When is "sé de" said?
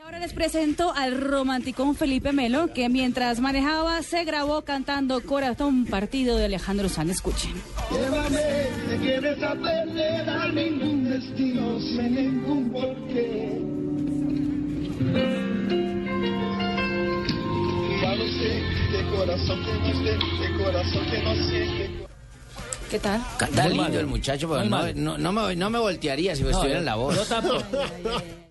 18.24-19.10